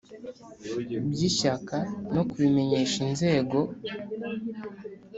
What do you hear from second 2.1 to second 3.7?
no kubimenyesha inzego